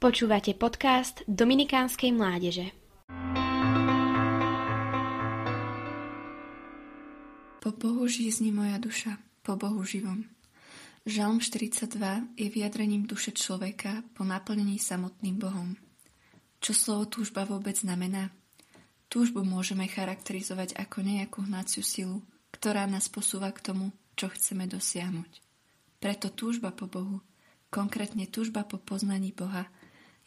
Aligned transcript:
Počúvate 0.00 0.56
podcast 0.56 1.20
Dominikánskej 1.28 2.16
mládeže. 2.16 2.72
Po 7.60 7.68
Bohu 7.76 8.08
žízni 8.08 8.48
moja 8.48 8.80
duša, 8.80 9.20
po 9.44 9.60
Bohu 9.60 9.84
živom. 9.84 10.24
Žalm 11.04 11.44
42 11.44 12.32
je 12.32 12.48
vyjadrením 12.48 13.04
duše 13.04 13.36
človeka 13.36 14.00
po 14.16 14.24
naplnení 14.24 14.80
samotným 14.80 15.36
Bohom. 15.36 15.76
Čo 16.64 16.72
slovo 16.72 17.04
túžba 17.04 17.44
vôbec 17.44 17.76
znamená? 17.76 18.32
Túžbu 19.12 19.44
môžeme 19.44 19.84
charakterizovať 19.84 20.80
ako 20.80 21.04
nejakú 21.04 21.44
hnaciu 21.44 21.84
silu, 21.84 22.24
ktorá 22.56 22.88
nás 22.88 23.12
posúva 23.12 23.52
k 23.52 23.68
tomu, 23.68 23.92
čo 24.16 24.32
chceme 24.32 24.64
dosiahnuť. 24.64 25.44
Preto 26.00 26.32
túžba 26.32 26.72
po 26.72 26.88
Bohu, 26.88 27.20
konkrétne 27.68 28.24
túžba 28.24 28.64
po 28.64 28.80
poznaní 28.80 29.36
Boha, 29.36 29.68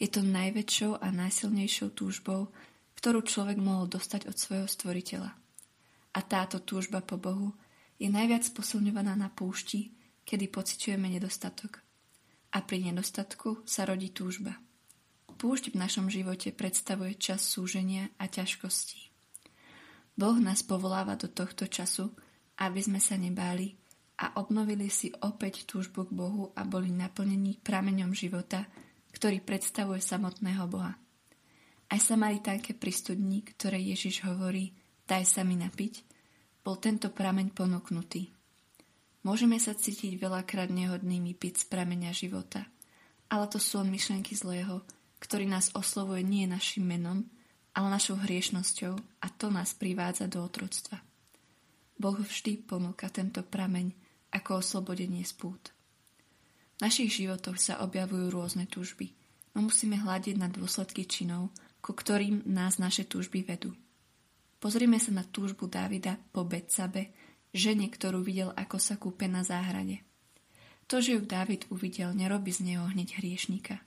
je 0.02 0.08
to 0.10 0.26
najväčšou 0.26 1.00
a 1.00 1.08
najsilnejšou 1.14 1.94
túžbou, 1.94 2.50
ktorú 2.98 3.24
človek 3.26 3.60
mohol 3.60 3.92
dostať 3.92 4.32
od 4.32 4.36
svojho 4.40 4.68
stvoriteľa. 4.68 5.32
A 6.14 6.20
táto 6.22 6.62
túžba 6.62 7.02
po 7.02 7.18
Bohu 7.18 7.58
je 7.98 8.10
najviac 8.10 8.46
posilňovaná 8.54 9.18
na 9.18 9.30
púšti, 9.34 9.94
kedy 10.24 10.48
pociťujeme 10.50 11.08
nedostatok. 11.10 11.84
A 12.54 12.62
pri 12.62 12.86
nedostatku 12.92 13.66
sa 13.66 13.84
rodí 13.84 14.14
túžba. 14.14 14.56
Púšť 15.34 15.74
v 15.74 15.80
našom 15.82 16.08
živote 16.08 16.54
predstavuje 16.54 17.18
čas 17.18 17.44
súženia 17.44 18.14
a 18.22 18.30
ťažkostí. 18.30 19.12
Boh 20.14 20.38
nás 20.38 20.62
povoláva 20.62 21.18
do 21.18 21.26
tohto 21.26 21.66
času, 21.66 22.14
aby 22.62 22.80
sme 22.80 23.02
sa 23.02 23.18
nebáli 23.18 23.74
a 24.22 24.38
obnovili 24.38 24.88
si 24.94 25.10
opäť 25.26 25.66
túžbu 25.66 26.06
k 26.06 26.14
Bohu 26.14 26.44
a 26.54 26.62
boli 26.62 26.94
naplnení 26.94 27.58
prameňom 27.66 28.14
života, 28.14 28.70
ktorý 29.14 29.40
predstavuje 29.46 30.02
samotného 30.02 30.66
Boha. 30.68 30.98
Aj 31.88 32.00
Samaritánke 32.02 32.74
pri 32.74 32.90
studni, 32.90 33.46
ktoré 33.46 33.78
Ježiš 33.78 34.26
hovorí, 34.26 34.74
daj 35.06 35.24
sa 35.30 35.42
mi 35.46 35.54
napiť, 35.56 36.02
bol 36.66 36.82
tento 36.82 37.14
prameň 37.14 37.54
ponúknutý. 37.54 38.34
Môžeme 39.24 39.56
sa 39.62 39.72
cítiť 39.78 40.20
veľakrát 40.20 40.68
nehodnými 40.68 41.38
piť 41.38 41.64
z 41.64 41.66
prameňa 41.70 42.12
života, 42.12 42.68
ale 43.32 43.46
to 43.48 43.62
sú 43.62 43.80
len 43.80 43.94
myšlenky 43.94 44.36
zlého, 44.36 44.84
ktorý 45.24 45.48
nás 45.48 45.72
oslovuje 45.72 46.26
nie 46.26 46.44
našim 46.44 46.84
menom, 46.84 47.24
ale 47.74 47.88
našou 47.90 48.20
hriešnosťou 48.20 48.94
a 49.24 49.28
to 49.32 49.48
nás 49.50 49.72
privádza 49.74 50.28
do 50.28 50.44
otroctva. 50.44 51.00
Boh 51.98 52.18
vždy 52.20 52.68
ponúka 52.68 53.08
tento 53.08 53.42
prameň 53.46 53.96
ako 54.34 54.60
oslobodenie 54.60 55.24
z 55.24 55.34
pút. 55.38 55.72
V 55.72 55.83
našich 56.84 57.24
životoch 57.24 57.56
sa 57.56 57.80
objavujú 57.80 58.28
rôzne 58.28 58.68
túžby, 58.68 59.16
no 59.56 59.72
musíme 59.72 59.96
hľadiť 59.96 60.36
na 60.36 60.52
dôsledky 60.52 61.08
činov, 61.08 61.56
ku 61.80 61.96
ktorým 61.96 62.44
nás 62.44 62.76
naše 62.76 63.08
túžby 63.08 63.48
vedú. 63.48 63.72
Pozrime 64.60 65.00
sa 65.00 65.16
na 65.16 65.24
túžbu 65.24 65.72
Dávida 65.72 66.20
po 66.36 66.44
Betsabe, 66.44 67.16
žene, 67.56 67.88
ktorú 67.88 68.20
videl, 68.20 68.52
ako 68.52 68.78
sa 68.84 69.00
kúpe 69.00 69.32
na 69.32 69.48
záhrade. 69.48 70.04
To, 70.92 71.00
že 71.00 71.16
ju 71.16 71.24
Dávid 71.24 71.72
uvidel, 71.72 72.12
nerobí 72.12 72.52
z 72.52 72.68
neho 72.68 72.84
hneď 72.92 73.24
hriešnika, 73.24 73.80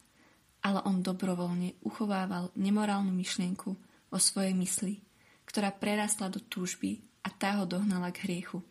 ale 0.64 0.80
on 0.88 1.04
dobrovoľne 1.04 1.76
uchovával 1.84 2.48
nemorálnu 2.56 3.12
myšlienku 3.12 3.70
o 4.08 4.16
svojej 4.16 4.56
mysli, 4.56 5.04
ktorá 5.44 5.68
prerastla 5.68 6.32
do 6.32 6.40
túžby 6.40 7.04
a 7.20 7.28
tá 7.28 7.60
ho 7.60 7.68
dohnala 7.68 8.08
k 8.08 8.24
hriechu. 8.24 8.64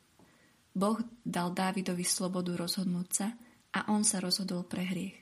Boh 0.74 0.98
dal 1.22 1.54
Dávidovi 1.54 2.04
slobodu 2.04 2.58
rozhodnúť 2.58 3.10
sa 3.14 3.28
a 3.76 3.92
on 3.92 4.08
sa 4.08 4.24
rozhodol 4.24 4.64
pre 4.64 4.88
hriech. 4.88 5.20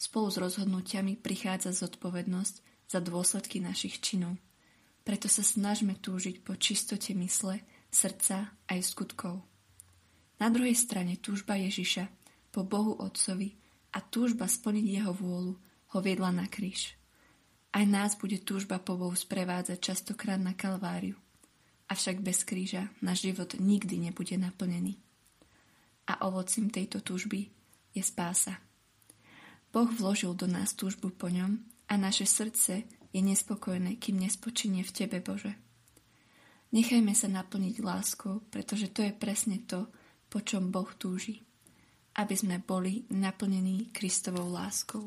Spolu 0.00 0.32
s 0.32 0.40
rozhodnutiami 0.40 1.20
prichádza 1.20 1.76
zodpovednosť 1.76 2.54
za 2.88 2.98
dôsledky 3.04 3.60
našich 3.60 4.00
činov. 4.00 4.40
Preto 5.04 5.28
sa 5.28 5.44
snažme 5.44 6.00
túžiť 6.00 6.40
po 6.40 6.56
čistote 6.56 7.12
mysle, 7.12 7.60
srdca 7.92 8.56
aj 8.72 8.78
skutkov. 8.80 9.44
Na 10.40 10.48
druhej 10.48 10.76
strane 10.78 11.18
túžba 11.20 11.58
Ježiša 11.58 12.08
po 12.54 12.64
Bohu 12.64 12.96
Otcovi 12.96 13.58
a 13.92 14.00
túžba 14.00 14.46
splniť 14.46 14.86
Jeho 14.86 15.12
vôľu 15.12 15.58
ho 15.92 15.98
viedla 15.98 16.30
na 16.30 16.46
kríž. 16.46 16.94
Aj 17.74 17.84
nás 17.84 18.16
bude 18.16 18.40
túžba 18.40 18.80
po 18.80 18.96
Bohu 18.96 19.12
sprevádzať 19.12 19.76
častokrát 19.82 20.40
na 20.40 20.56
Kalváriu. 20.56 21.18
Avšak 21.88 22.20
bez 22.20 22.44
kríža 22.44 22.88
náš 23.00 23.28
život 23.28 23.56
nikdy 23.56 24.08
nebude 24.08 24.36
naplnený. 24.36 25.00
A 26.08 26.24
ovocím 26.24 26.72
tejto 26.72 27.04
túžby 27.04 27.57
je 27.94 28.02
spása. 28.02 28.58
Boh 29.68 29.88
vložil 29.92 30.32
do 30.34 30.48
nás 30.48 30.72
túžbu 30.72 31.12
po 31.12 31.28
ňom 31.28 31.60
a 31.88 31.94
naše 32.00 32.24
srdce 32.24 32.88
je 33.12 33.20
nespokojné, 33.20 33.96
kým 34.00 34.18
nespočinie 34.20 34.82
v 34.82 34.94
Tebe, 34.94 35.20
Bože. 35.20 35.54
Nechajme 36.72 37.12
sa 37.16 37.28
naplniť 37.32 37.80
láskou, 37.80 38.44
pretože 38.52 38.92
to 38.92 39.00
je 39.00 39.12
presne 39.12 39.64
to, 39.64 39.88
po 40.28 40.44
čom 40.44 40.68
Boh 40.68 40.88
túži. 40.98 41.40
Aby 42.18 42.34
sme 42.34 42.56
boli 42.60 43.06
naplnení 43.14 43.94
Kristovou 43.94 44.50
láskou. 44.50 45.06